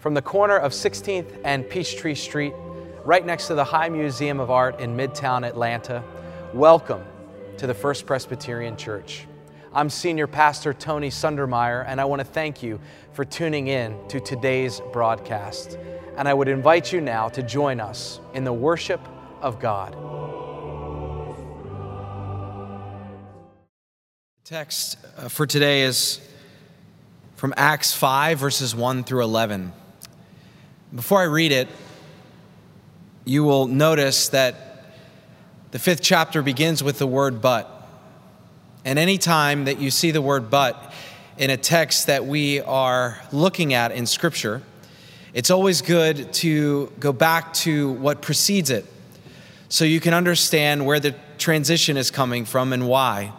[0.00, 2.54] from the corner of 16th and Peachtree Street,
[3.04, 6.02] right next to the High Museum of Art in Midtown Atlanta.
[6.54, 7.04] Welcome
[7.58, 9.26] to the First Presbyterian Church.
[9.74, 12.80] I'm Senior Pastor Tony Sundermeier, and I want to thank you
[13.12, 15.78] for tuning in to today's broadcast.
[16.16, 19.00] And I would invite you now to join us in the worship
[19.42, 19.94] of God.
[24.44, 26.26] Text uh, for today is
[27.36, 29.74] from Acts 5, verses 1 through 11.
[30.94, 31.68] Before I read it,
[33.24, 34.92] you will notice that
[35.70, 37.88] the fifth chapter begins with the word but.
[38.84, 40.92] And any time that you see the word but
[41.38, 44.62] in a text that we are looking at in Scripture,
[45.32, 48.84] it's always good to go back to what precedes it
[49.68, 53.32] so you can understand where the transition is coming from and why.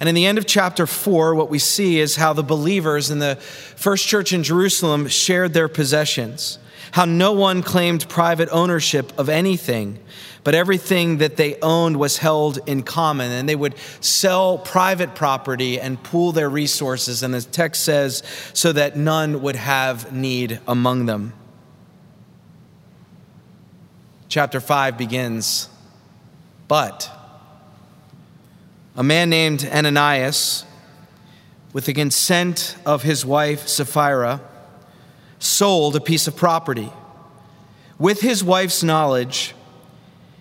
[0.00, 3.18] And in the end of chapter 4, what we see is how the believers in
[3.18, 6.58] the first church in Jerusalem shared their possessions,
[6.92, 9.98] how no one claimed private ownership of anything,
[10.44, 13.32] but everything that they owned was held in common.
[13.32, 17.24] And they would sell private property and pool their resources.
[17.24, 18.22] And the text says,
[18.54, 21.32] so that none would have need among them.
[24.28, 25.68] Chapter 5 begins,
[26.68, 27.17] but
[28.98, 30.64] a man named Ananias,
[31.72, 34.40] with the consent of his wife Sapphira,
[35.38, 36.90] sold a piece of property.
[37.96, 39.54] With his wife's knowledge,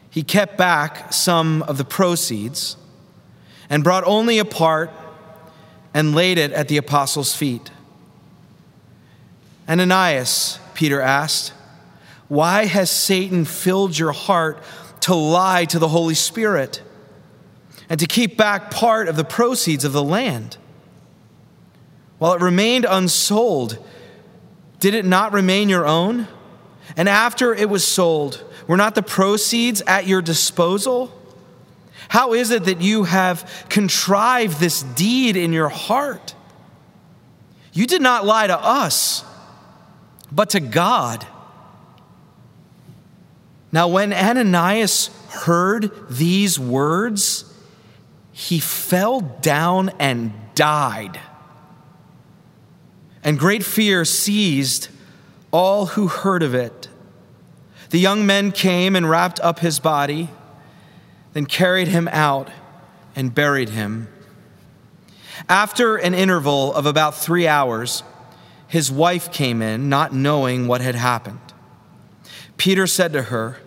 [0.10, 2.78] he kept back some of the proceeds
[3.70, 4.90] and brought only a part
[5.94, 7.70] and laid it at the apostles' feet.
[9.70, 11.54] Ananias, Peter asked,
[12.28, 14.64] why has Satan filled your heart
[15.02, 16.82] to lie to the Holy Spirit?
[17.90, 20.58] And to keep back part of the proceeds of the land.
[22.18, 23.78] While it remained unsold,
[24.80, 26.28] did it not remain your own?
[26.96, 31.14] And after it was sold, were not the proceeds at your disposal?
[32.10, 36.34] How is it that you have contrived this deed in your heart?
[37.74, 39.24] You did not lie to us,
[40.32, 41.26] but to God.
[43.72, 47.47] Now, when Ananias heard these words,
[48.38, 51.20] he fell down and died.
[53.24, 54.90] And great fear seized
[55.50, 56.88] all who heard of it.
[57.90, 60.30] The young men came and wrapped up his body,
[61.34, 62.52] then carried him out
[63.16, 64.08] and buried him.
[65.50, 68.04] After an interval of about three hours,
[68.68, 71.40] his wife came in, not knowing what had happened.
[72.58, 73.58] Peter said to her,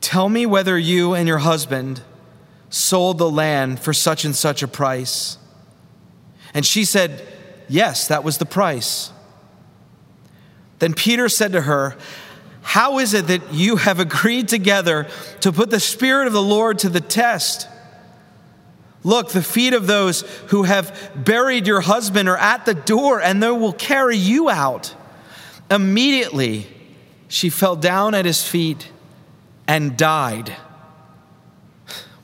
[0.00, 2.02] Tell me whether you and your husband
[2.76, 5.38] sold the land for such and such a price?
[6.54, 7.26] And she said,
[7.68, 9.10] Yes, that was the price.
[10.78, 11.96] Then Peter said to her,
[12.62, 15.08] How is it that you have agreed together
[15.40, 17.66] to put the Spirit of the Lord to the test?
[19.02, 23.42] Look, the feet of those who have buried your husband are at the door, and
[23.42, 24.94] they will carry you out.
[25.70, 26.66] Immediately,
[27.28, 28.90] she fell down at his feet
[29.66, 30.54] and died.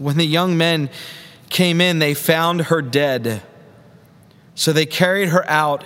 [0.02, 0.90] When the young men
[1.48, 3.42] came in, they found her dead.
[4.56, 5.84] So they carried her out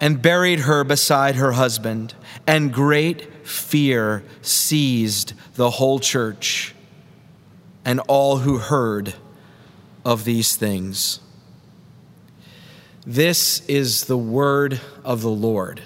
[0.00, 2.14] and buried her beside her husband,
[2.48, 6.74] and great fear seized the whole church
[7.84, 9.14] and all who heard
[10.04, 11.20] of these things.
[13.06, 15.80] This is the word of the Lord.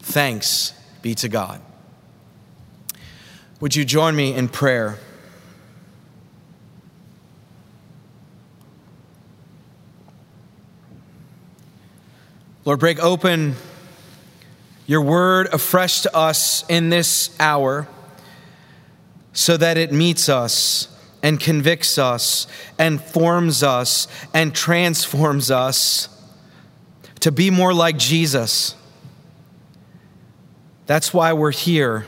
[0.00, 1.62] Thanks be to God.
[3.60, 4.98] Would you join me in prayer?
[12.70, 13.56] Lord, break open
[14.86, 17.88] your word afresh to us in this hour
[19.32, 20.86] so that it meets us
[21.20, 22.46] and convicts us
[22.78, 26.16] and forms us and transforms us
[27.18, 28.76] to be more like Jesus.
[30.86, 32.06] That's why we're here.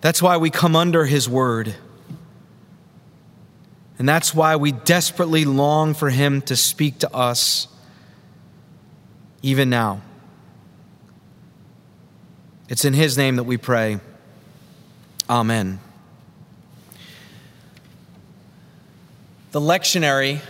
[0.00, 1.74] That's why we come under his word.
[3.98, 7.68] And that's why we desperately long for him to speak to us
[9.46, 10.00] even now.
[12.68, 14.00] It's in His name that we pray.
[15.30, 15.78] Amen.
[19.52, 20.40] The lectionary,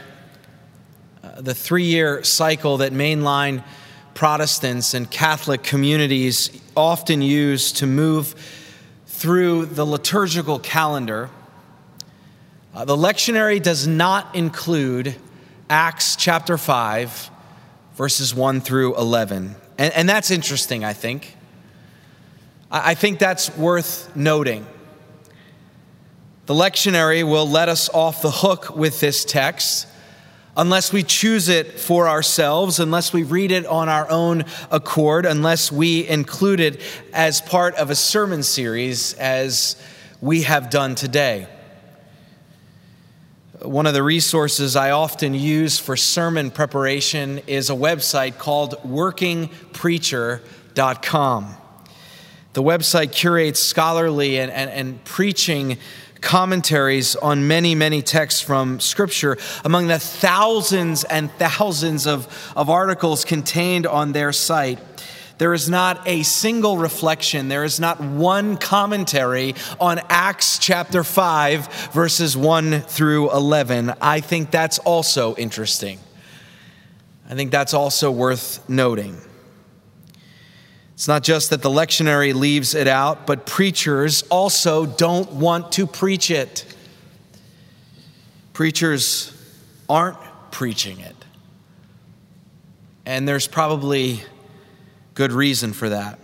[1.22, 3.62] uh, the three year cycle that mainline
[4.14, 8.34] Protestants and Catholic communities often use to move
[9.08, 11.28] through the liturgical calendar,
[12.74, 15.16] uh, the lectionary does not include
[15.68, 17.30] Acts chapter 5
[17.96, 19.56] verses 1 through 11.
[19.78, 21.36] And, and that's interesting, I think.
[22.70, 24.66] I, I think that's worth noting.
[26.44, 29.88] The lectionary will let us off the hook with this text
[30.56, 35.72] unless we choose it for ourselves, unless we read it on our own accord, unless
[35.72, 36.80] we include it
[37.12, 39.76] as part of a sermon series as
[40.20, 41.46] we have done today.
[43.62, 51.56] One of the resources I often use for sermon preparation is a website called workingpreacher.com.
[52.52, 55.78] The website curates scholarly and, and, and preaching
[56.20, 59.38] commentaries on many, many texts from Scripture.
[59.64, 64.78] Among the thousands and thousands of, of articles contained on their site,
[65.38, 71.90] there is not a single reflection, there is not one commentary on Acts chapter 5,
[71.92, 73.92] verses 1 through 11.
[74.00, 75.98] I think that's also interesting.
[77.28, 79.20] I think that's also worth noting.
[80.94, 85.86] It's not just that the lectionary leaves it out, but preachers also don't want to
[85.86, 86.64] preach it.
[88.54, 89.30] Preachers
[89.90, 90.16] aren't
[90.50, 91.14] preaching it.
[93.04, 94.22] And there's probably
[95.16, 96.18] good reason for that.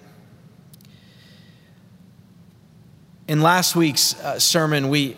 [3.27, 5.17] In last week's uh, sermon, we,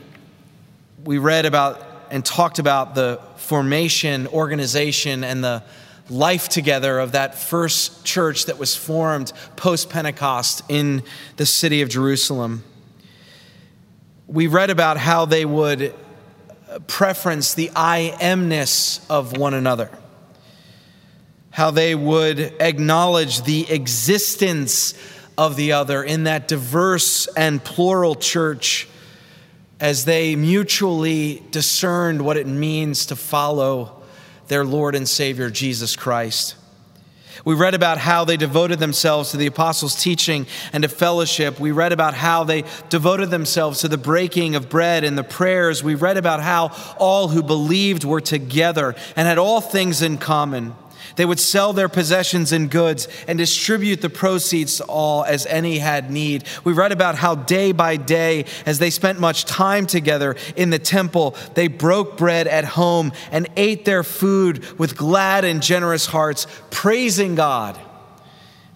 [1.05, 5.65] we read about and talked about the formation, organization, and the
[6.09, 11.03] life together of that first church that was formed post Pentecost in
[11.37, 12.63] the city of Jerusalem.
[14.29, 15.93] We read about how they would
[16.87, 19.91] preference the I amness of one another,
[21.55, 24.93] how they would acknowledge the existence
[25.39, 28.89] of the other in that diverse and plural church
[29.79, 34.03] as they mutually discerned what it means to follow
[34.49, 36.57] their Lord and Savior, Jesus Christ.
[37.45, 41.61] We read about how they devoted themselves to the apostles' teaching and to fellowship.
[41.61, 45.85] We read about how they devoted themselves to the breaking of bread and the prayers.
[45.85, 50.75] We read about how all who believed were together and had all things in common.
[51.17, 55.79] They would sell their possessions and goods and distribute the proceeds to all as any
[55.79, 56.45] had need.
[56.65, 60.79] We read about how day by day, as they spent much time together in the
[60.79, 66.47] temple, they broke bread at home and ate their food with glad and generous hearts,
[66.71, 67.79] praising God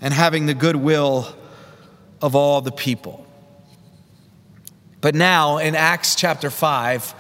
[0.00, 1.34] and having the goodwill
[2.20, 3.26] of all the people.
[5.00, 7.14] But now in Acts chapter 5,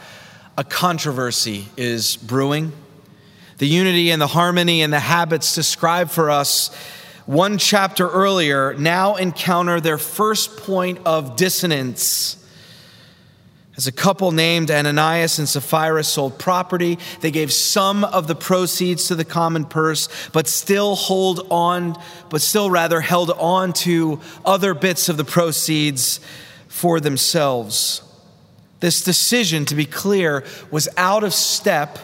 [0.56, 2.72] a controversy is brewing
[3.58, 6.74] the unity and the harmony and the habits described for us
[7.26, 12.36] one chapter earlier now encounter their first point of dissonance.
[13.76, 19.08] As a couple named Ananias and Sapphira sold property, they gave some of the proceeds
[19.08, 22.00] to the common purse, but still hold on,
[22.30, 26.18] but still rather held on to other bits of the proceeds
[26.66, 28.02] for themselves.
[28.80, 31.98] This decision, to be clear, was out of step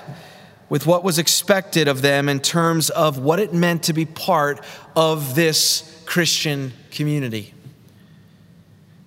[0.74, 4.60] with what was expected of them in terms of what it meant to be part
[4.96, 7.54] of this Christian community.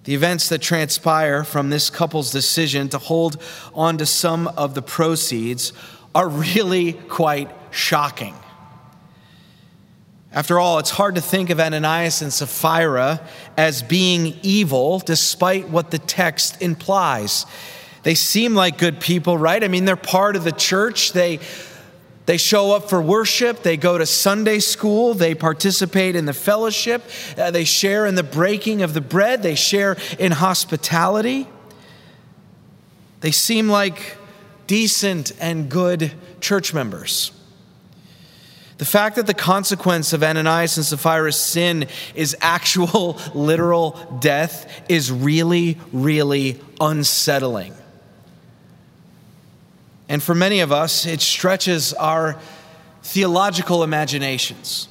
[0.06, 3.44] The events that transpire from this couple's decision to hold
[3.74, 5.74] on to some of the proceeds
[6.16, 8.36] are really quite shocking.
[10.32, 13.20] After all, it's hard to think of Ananias and Sapphira
[13.58, 17.46] as being evil, despite what the text implies.
[18.08, 19.62] They seem like good people, right?
[19.62, 21.12] I mean, they're part of the church.
[21.12, 21.42] They
[22.26, 23.64] they show up for worship.
[23.64, 25.14] They go to Sunday school.
[25.14, 27.04] They participate in the fellowship.
[27.38, 29.44] Uh, they share in the breaking of the bread.
[29.44, 31.50] They share in hospitality.
[33.20, 34.16] They seem like
[34.68, 37.34] decent and good church members.
[38.78, 45.12] The fact that the consequence of Ananias and Sapphira's sin is actual, literal death is
[45.12, 47.74] really, really unsettling.
[50.10, 52.40] And for many of us, it stretches our
[53.04, 54.88] theological imaginations.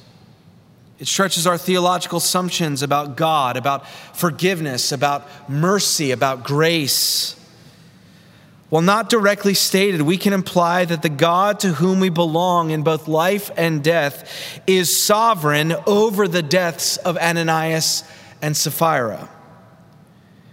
[0.99, 7.35] It stretches our theological assumptions about God, about forgiveness, about mercy, about grace.
[8.69, 12.83] While not directly stated, we can imply that the God to whom we belong in
[12.83, 18.03] both life and death is sovereign over the deaths of Ananias
[18.41, 19.29] and Sapphira.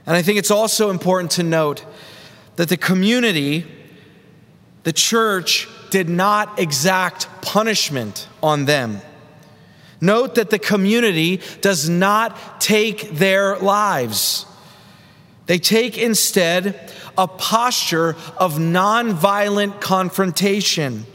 [0.06, 1.84] And I think it's also important to note
[2.56, 3.66] that the community
[4.84, 9.00] the church did not exact punishment on them.
[10.00, 14.46] Note that the community does not take their lives.
[15.46, 21.06] They take instead a posture of nonviolent confrontation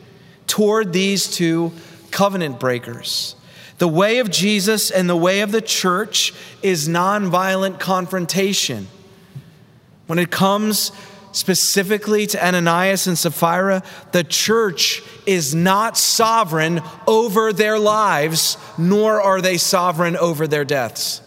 [0.48, 1.72] toward these two
[2.12, 3.36] covenant breakers.
[3.78, 8.88] The way of Jesus and the way of the church is nonviolent confrontation.
[10.08, 10.92] When it comes
[11.32, 19.42] specifically to Ananias and Sapphira, the church is not sovereign over their lives, nor are
[19.42, 21.22] they sovereign over their deaths.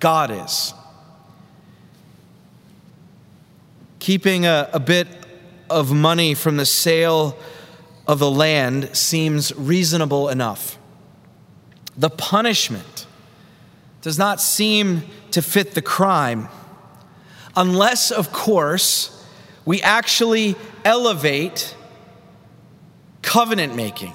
[0.00, 0.74] God is.
[3.98, 5.06] Keeping a, a bit
[5.70, 7.38] of money from the sale
[8.06, 10.78] of the land seems reasonable enough.
[11.96, 13.06] The punishment
[14.00, 16.48] does not seem to fit the crime,
[17.56, 19.24] unless, of course,
[19.64, 21.74] we actually elevate
[23.22, 24.12] covenant making.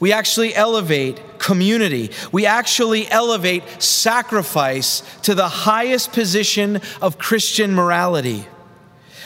[0.00, 2.10] We actually elevate community.
[2.30, 8.46] We actually elevate sacrifice to the highest position of Christian morality.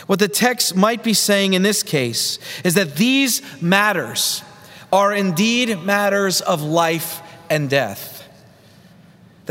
[0.07, 4.43] What the text might be saying in this case is that these matters
[4.93, 8.12] are indeed matters of life and death.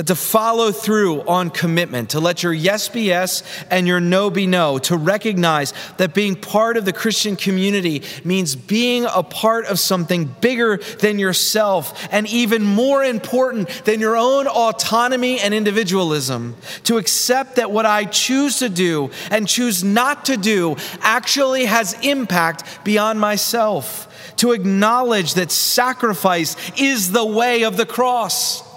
[0.01, 4.31] That to follow through on commitment, to let your yes be yes and your no
[4.31, 9.67] be no, to recognize that being part of the Christian community means being a part
[9.67, 16.55] of something bigger than yourself and even more important than your own autonomy and individualism.
[16.85, 21.93] To accept that what I choose to do and choose not to do actually has
[22.03, 24.07] impact beyond myself.
[24.37, 28.70] To acknowledge that sacrifice is the way of the cross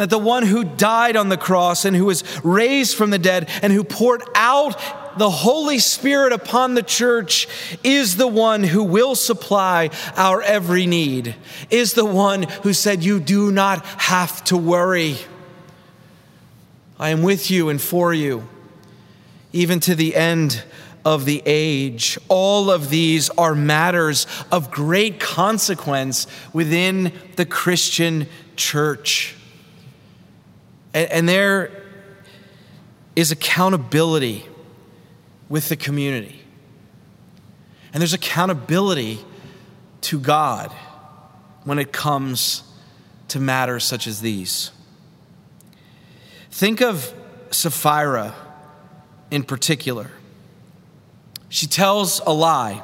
[0.00, 3.50] that the one who died on the cross and who was raised from the dead
[3.60, 4.80] and who poured out
[5.18, 7.46] the Holy Spirit upon the church
[7.84, 11.34] is the one who will supply our every need,
[11.68, 15.16] is the one who said, You do not have to worry.
[16.98, 18.48] I am with you and for you,
[19.52, 20.62] even to the end
[21.04, 22.18] of the age.
[22.28, 29.34] All of these are matters of great consequence within the Christian church.
[30.94, 31.70] And, and there
[33.16, 34.46] is accountability
[35.48, 36.40] with the community.
[37.92, 39.18] And there's accountability
[40.02, 40.72] to God
[41.64, 42.62] when it comes
[43.28, 44.70] to matters such as these.
[46.50, 47.12] Think of
[47.50, 48.34] Sapphira
[49.30, 50.10] in particular.
[51.48, 52.82] She tells a lie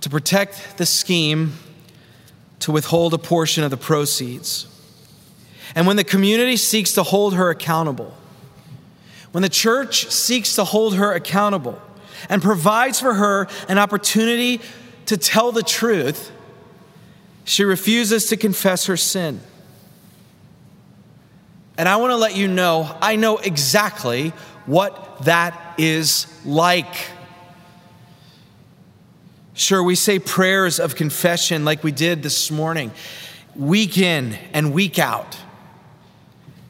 [0.00, 1.54] to protect the scheme
[2.60, 4.66] to withhold a portion of the proceeds.
[5.74, 8.14] And when the community seeks to hold her accountable,
[9.32, 11.80] when the church seeks to hold her accountable
[12.28, 14.60] and provides for her an opportunity
[15.06, 16.30] to tell the truth,
[17.44, 19.40] she refuses to confess her sin.
[21.76, 24.30] And I want to let you know, I know exactly
[24.66, 26.94] what that is like.
[29.54, 32.92] Sure, we say prayers of confession like we did this morning,
[33.56, 35.36] week in and week out.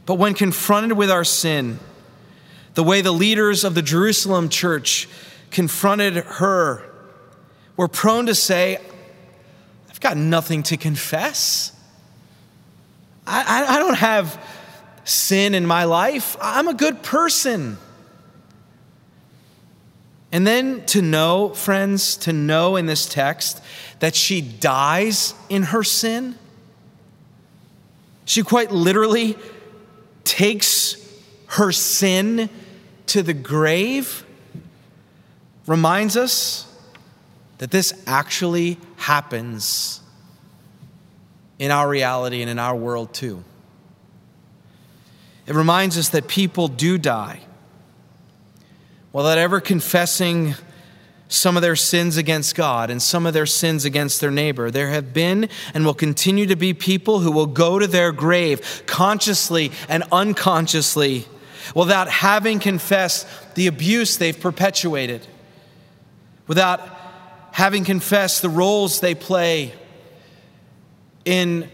[0.06, 1.78] But when confronted with our sin,
[2.75, 5.08] the way the leaders of the Jerusalem church
[5.50, 6.82] confronted her,
[7.76, 8.78] we're prone to say,
[9.88, 11.73] I've got nothing to confess.
[13.26, 14.40] I, I, I don't have
[15.04, 16.37] sin in my life.
[16.40, 17.78] I'm a good person.
[20.32, 23.62] And then to know, friends, to know in this text
[24.00, 26.37] that she dies in her sin.
[28.25, 29.37] She quite literally
[30.25, 30.97] takes
[31.47, 32.49] her sin
[33.07, 34.25] to the grave
[35.66, 36.66] reminds us
[37.59, 40.00] that this actually happens
[41.59, 43.45] in our reality and in our world too.
[45.47, 47.40] It reminds us that people do die.
[49.12, 50.54] Without ever confessing
[51.28, 54.71] some of their sins against God and some of their sins against their neighbor.
[54.71, 58.83] There have been and will continue to be people who will go to their grave
[58.87, 61.26] consciously and unconsciously
[61.75, 65.26] without having confessed the abuse they've perpetuated,
[66.47, 66.81] without
[67.52, 69.73] having confessed the roles they play
[71.25, 71.71] in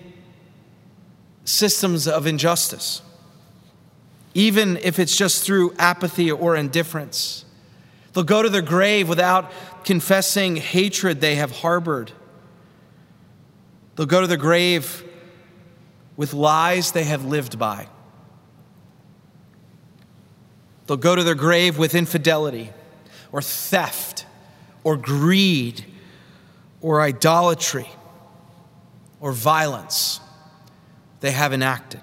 [1.45, 3.03] systems of injustice,
[4.35, 7.45] even if it's just through apathy or indifference.
[8.13, 9.53] They'll go to their grave without
[9.85, 12.13] confessing hatred they have harbored.
[13.97, 15.05] They'll go to their grave
[16.17, 17.89] with lies they have lived by.
[20.87, 22.71] They'll go to their grave with infidelity
[23.31, 24.27] or theft
[24.83, 25.85] or greed
[26.81, 27.89] or idolatry
[29.21, 30.21] or violence
[31.21, 32.01] they have enacted.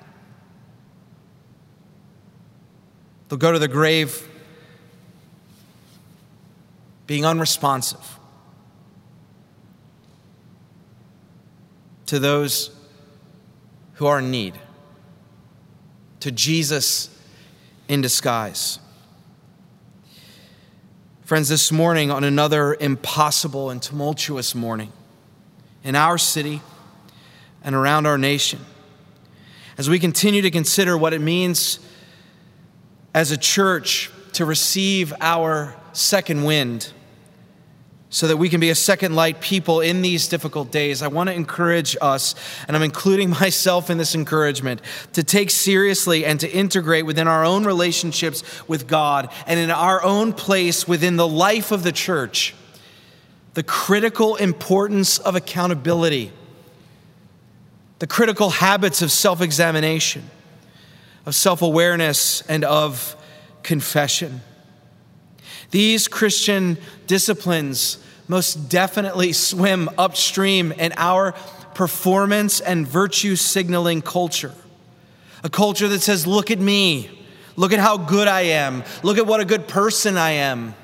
[3.28, 4.26] They'll go to the grave
[7.08, 8.20] being unresponsive
[12.06, 12.70] to those
[13.94, 14.54] who are in need,
[16.20, 17.10] to Jesus
[17.88, 18.80] in disguise.
[21.24, 24.92] Friends, this morning, on another impossible and tumultuous morning
[25.84, 26.62] in our city
[27.64, 28.60] and around our nation,
[29.78, 31.80] as we continue to consider what it means
[33.14, 36.94] as a church to receive our second wind
[38.10, 41.02] so that we can be a second light people in these difficult days.
[41.02, 42.36] I want to encourage us,
[42.68, 44.82] and I'm including myself in this encouragement,
[45.14, 50.02] to take seriously and to integrate within our own relationships with God and in our
[50.04, 52.54] own place within the life of the church
[53.58, 56.32] the critical importance of accountability,
[57.98, 60.30] the critical habits of self examination,
[61.26, 63.16] of self awareness, and of
[63.64, 64.42] confession.
[65.72, 71.34] These Christian disciplines most definitely swim upstream in our
[71.74, 74.54] performance and virtue signaling culture.
[75.44, 77.10] A culture that says, Look at me.
[77.56, 78.84] Look at how good I am.
[79.04, 80.76] Look at what a good person I am.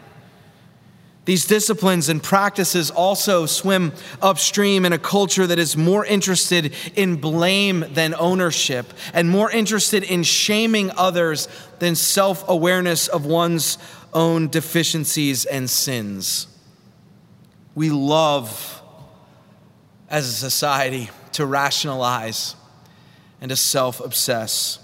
[1.26, 7.16] These disciplines and practices also swim upstream in a culture that is more interested in
[7.16, 11.48] blame than ownership and more interested in shaming others
[11.80, 13.78] than self awareness of one's
[14.14, 16.48] own deficiencies and sins.
[17.76, 18.82] We love,
[20.10, 22.56] as a society, to rationalize
[23.42, 24.80] and to self obsess.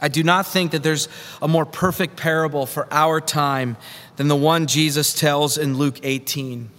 [0.00, 1.08] I do not think that there's
[1.40, 3.76] a more perfect parable for our time
[4.16, 6.70] than the one Jesus tells in Luke 18.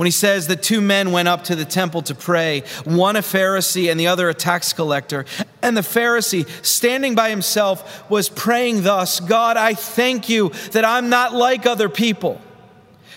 [0.00, 3.20] When he says that two men went up to the temple to pray, one a
[3.20, 5.26] Pharisee and the other a tax collector.
[5.60, 11.10] And the Pharisee, standing by himself, was praying thus God, I thank you that I'm
[11.10, 12.40] not like other people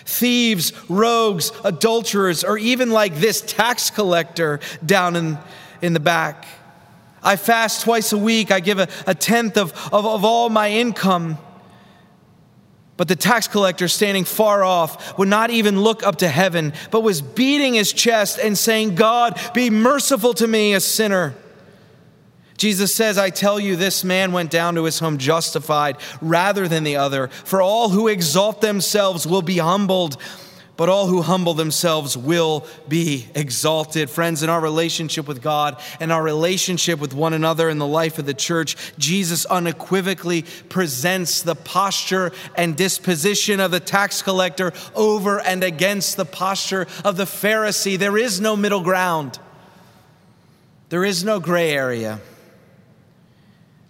[0.04, 5.38] thieves, rogues, adulterers, or even like this tax collector down in,
[5.80, 6.46] in the back.
[7.22, 8.50] I fast twice a week.
[8.50, 11.38] I give a, a tenth of, of, of all my income.
[12.96, 17.00] But the tax collector, standing far off, would not even look up to heaven, but
[17.00, 21.34] was beating his chest and saying, God, be merciful to me, a sinner.
[22.56, 26.84] Jesus says, I tell you, this man went down to his home justified rather than
[26.84, 27.28] the other.
[27.28, 30.16] For all who exalt themselves will be humbled
[30.76, 34.10] but all who humble themselves will be exalted.
[34.10, 38.18] Friends, in our relationship with God and our relationship with one another in the life
[38.18, 45.40] of the church, Jesus unequivocally presents the posture and disposition of the tax collector over
[45.40, 47.98] and against the posture of the Pharisee.
[47.98, 49.38] There is no middle ground,
[50.88, 52.20] there is no gray area.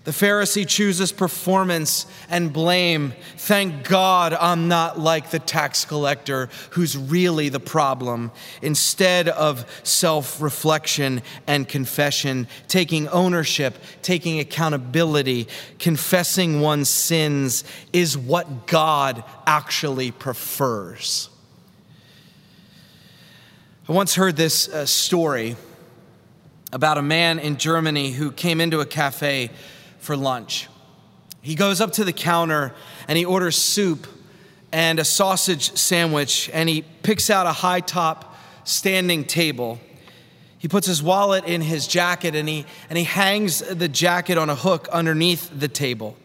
[0.05, 3.15] The Pharisee chooses performance and blame.
[3.39, 8.31] Thank God I'm not like the tax collector who's really the problem.
[8.61, 17.65] Instead of self reflection and confession, taking ownership, taking accountability, confessing one's sins
[17.95, 21.31] is what God actually prefers.
[23.89, 25.57] I once heard this uh, story
[26.75, 29.51] about a man in Germany who came into a cafe
[30.05, 30.69] for lunch.
[31.41, 32.75] He goes up to the counter
[33.09, 34.07] and he orders soup
[34.71, 39.79] and a sausage sandwich, and he picks out a high top standing table.
[40.59, 44.51] He puts his wallet in his jacket and he, and he hangs the jacket on
[44.51, 46.17] a hook underneath the table.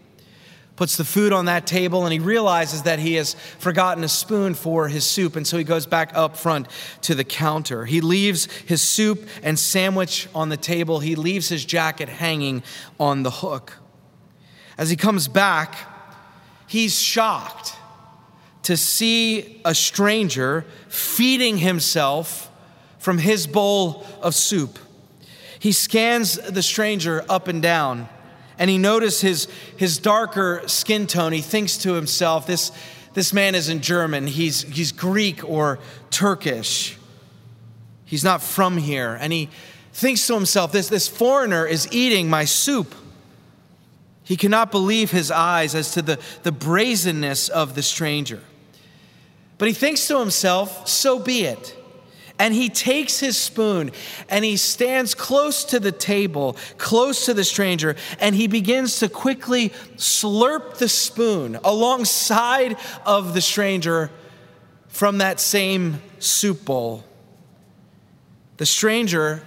[0.80, 4.54] Puts the food on that table and he realizes that he has forgotten a spoon
[4.54, 6.70] for his soup, and so he goes back up front
[7.02, 7.84] to the counter.
[7.84, 12.64] He leaves his soup and sandwich on the table, he leaves his jacket hanging
[12.98, 13.78] on the hook.
[14.78, 15.76] As he comes back,
[16.66, 17.74] he's shocked
[18.64, 22.50] to see a stranger feeding himself
[23.00, 24.80] from his bowl of soup.
[25.60, 28.08] He scans the stranger up and down,
[28.60, 31.32] and he notices his, his darker skin tone.
[31.32, 32.72] He thinks to himself, this,
[33.14, 35.80] this man isn't German, he's, he's Greek or
[36.12, 36.98] Turkish.
[38.06, 39.18] He's not from here.
[39.20, 39.50] And he
[39.94, 42.94] thinks to himself, this, this foreigner is eating my soup.
[44.24, 48.42] He cannot believe his eyes as to the, the brazenness of the stranger.
[49.58, 51.76] But he thinks to himself, so be it.
[52.40, 53.92] And he takes his spoon
[54.30, 59.10] and he stands close to the table, close to the stranger, and he begins to
[59.10, 64.10] quickly slurp the spoon alongside of the stranger
[64.88, 67.04] from that same soup bowl.
[68.58, 69.44] The stranger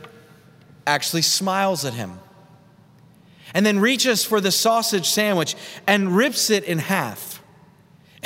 [0.87, 2.18] actually smiles at him
[3.55, 5.55] and then reaches for the sausage sandwich
[5.87, 7.42] and rips it in half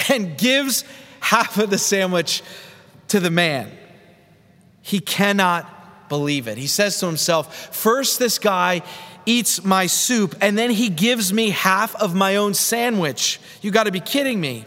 [0.09, 0.85] and gives
[1.21, 2.43] half of the sandwich
[3.09, 3.71] to the man.
[4.87, 6.59] He cannot believe it.
[6.59, 8.83] He says to himself, First, this guy
[9.27, 13.41] eats my soup, and then he gives me half of my own sandwich.
[13.63, 14.65] You got to be kidding me.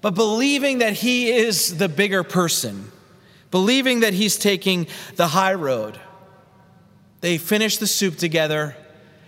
[0.00, 2.90] But believing that he is the bigger person,
[3.52, 6.00] believing that he's taking the high road,
[7.20, 8.76] they finish the soup together,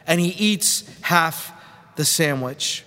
[0.04, 1.52] and he eats half
[1.94, 2.84] the sandwich.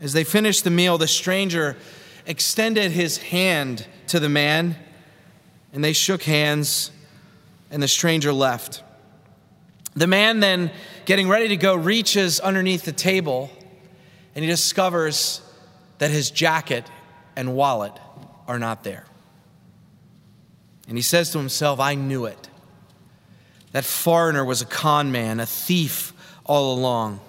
[0.00, 1.76] As they finished the meal, the stranger
[2.24, 4.76] extended his hand to the man,
[5.74, 6.90] and they shook hands,
[7.70, 8.82] and the stranger left.
[9.94, 10.70] The man then,
[11.04, 13.50] getting ready to go, reaches underneath the table,
[14.34, 15.42] and he discovers
[15.98, 16.86] that his jacket
[17.36, 17.92] and wallet
[18.48, 19.04] are not there.
[20.88, 22.48] And he says to himself, I knew it.
[23.72, 26.12] That foreigner was a con man, a thief
[26.44, 27.20] all along.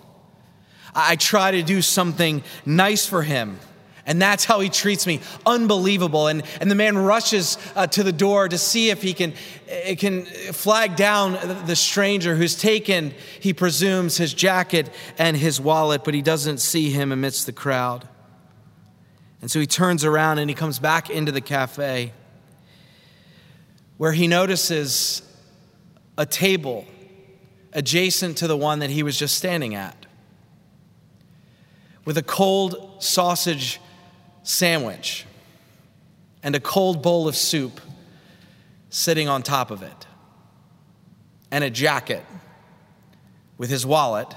[0.93, 3.60] I try to do something nice for him.
[4.07, 5.19] And that's how he treats me.
[5.45, 6.27] Unbelievable.
[6.27, 9.33] And, and the man rushes uh, to the door to see if he can,
[9.67, 16.03] it can flag down the stranger who's taken, he presumes, his jacket and his wallet,
[16.03, 18.07] but he doesn't see him amidst the crowd.
[19.41, 22.13] And so he turns around and he comes back into the cafe
[23.97, 25.21] where he notices
[26.17, 26.85] a table
[27.73, 30.05] adjacent to the one that he was just standing at
[32.05, 33.79] with a cold sausage
[34.45, 35.25] sandwich
[36.43, 37.81] and a cold bowl of soup
[38.89, 40.08] sitting on top of it,
[41.51, 42.23] and a jacket
[43.58, 44.34] with his wallet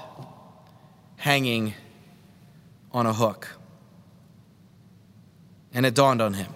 [1.15, 1.73] hanging
[2.91, 3.55] on a hook.
[5.73, 6.53] And it dawned on him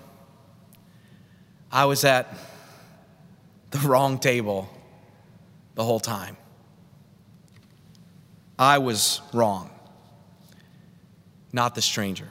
[1.71, 2.35] I was at
[3.71, 4.69] the wrong table
[5.75, 6.37] the whole time.
[8.59, 9.69] I was wrong,
[11.51, 12.29] not the stranger.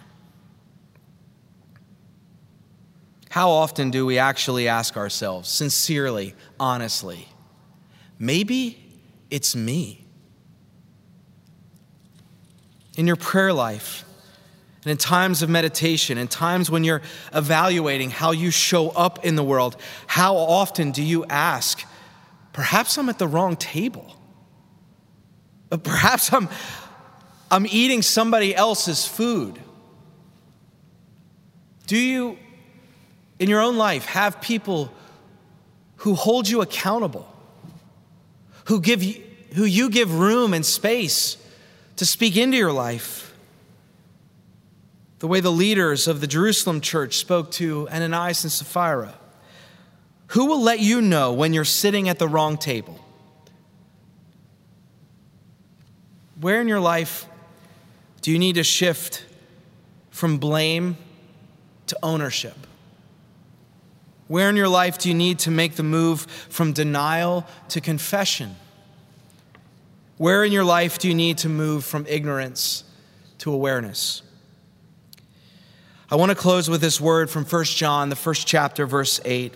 [3.33, 7.29] How often do we actually ask ourselves, sincerely, honestly,
[8.19, 8.79] maybe
[9.31, 10.05] it's me?
[12.99, 14.05] In your prayer life,
[14.85, 17.01] and in times of meditation, in times when you're
[17.33, 21.87] evaluating how you show up in the world, how often do you ask,
[22.53, 24.15] perhaps I'm at the wrong table?
[25.71, 26.51] Perhaps I'm,
[27.51, 29.59] I'm eating somebody else's food.
[31.87, 32.37] Do you
[33.43, 34.89] in your own life have people
[35.97, 37.29] who hold you accountable,
[38.67, 39.21] who, give you,
[39.55, 41.37] who you give room and space
[41.97, 43.35] to speak into your life?
[45.19, 49.13] The way the leaders of the Jerusalem church spoke to Ananias and Sapphira.
[50.29, 53.05] Who will let you know when you're sitting at the wrong table?
[56.41, 57.27] Where in your life
[58.21, 59.25] do you need to shift
[60.13, 60.97] from blame
[61.89, 62.55] to ownership?
[64.33, 68.57] Where in your life do you need to make the move from denial to confession?
[70.17, 72.85] Where in your life do you need to move from ignorance
[73.41, 74.23] to awareness?
[76.11, 79.53] I want to close with this word from 1 John, the first chapter, verse 8.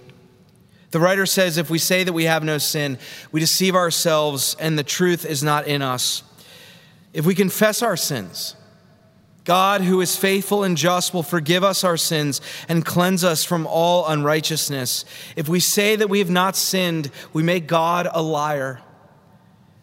[0.90, 2.98] The writer says, If we say that we have no sin,
[3.32, 6.22] we deceive ourselves and the truth is not in us.
[7.14, 8.56] If we confess our sins,
[9.46, 13.66] God, who is faithful and just, will forgive us our sins and cleanse us from
[13.66, 15.04] all unrighteousness.
[15.36, 18.82] If we say that we have not sinned, we make God a liar,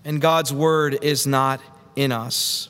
[0.03, 1.61] and God's word is not
[1.95, 2.69] in us.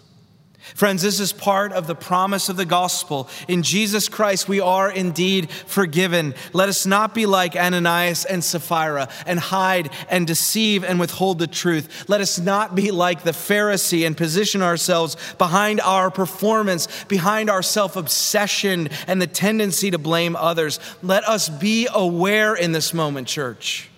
[0.76, 3.30] Friends, this is part of the promise of the gospel.
[3.48, 6.34] In Jesus Christ, we are indeed forgiven.
[6.52, 11.48] Let us not be like Ananias and Sapphira and hide and deceive and withhold the
[11.48, 12.06] truth.
[12.10, 17.62] Let us not be like the Pharisee and position ourselves behind our performance, behind our
[17.62, 20.80] self obsession and the tendency to blame others.
[21.04, 23.90] Let us be aware in this moment, church.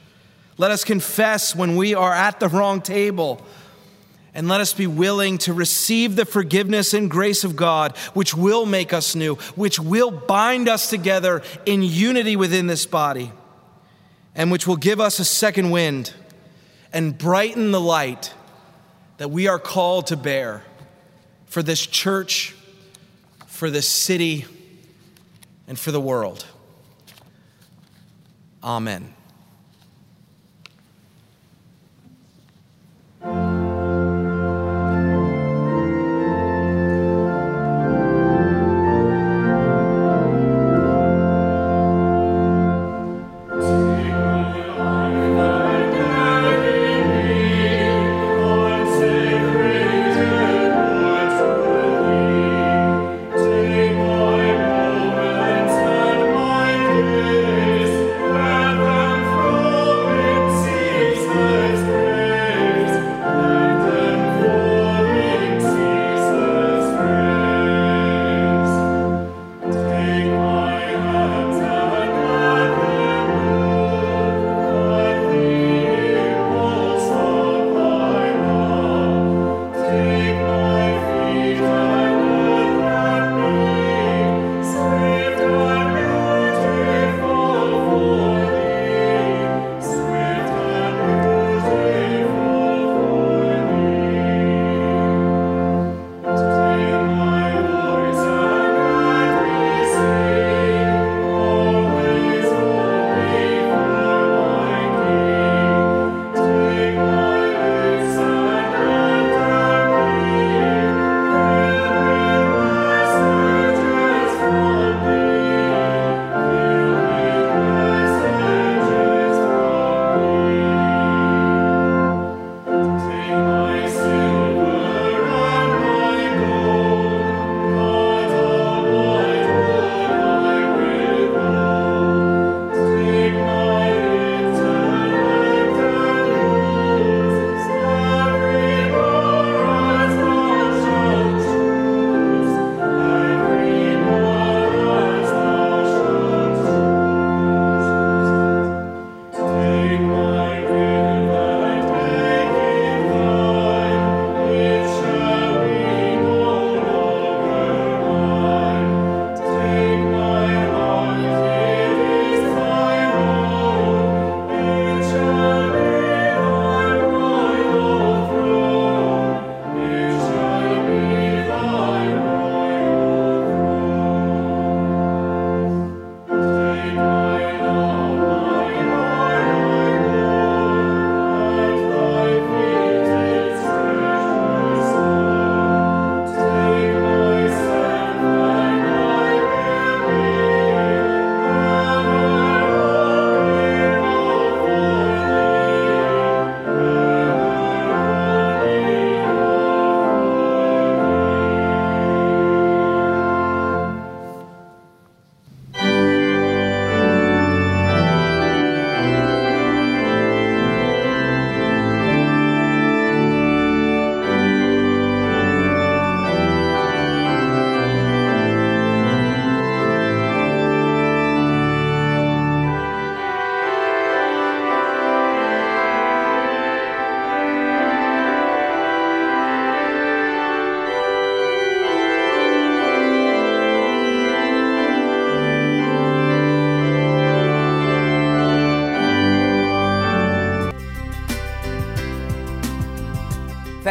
[0.58, 3.46] Let us confess when we are at the wrong table
[4.36, 8.66] and let us be willing to receive the forgiveness and grace of God, which will
[8.66, 13.32] make us new, which will bind us together in unity within this body,
[14.36, 16.14] and which will give us a second wind
[16.92, 18.34] and brighten the light
[19.18, 20.64] that we are called to bear
[21.46, 22.54] for this church,
[23.48, 24.46] for this city,
[25.66, 26.46] and for the world.
[28.62, 29.14] Amen.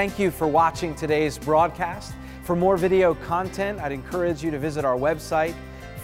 [0.04, 2.12] Thank you for watching today's broadcast.
[2.42, 5.54] For more video content, I'd encourage you to visit our website,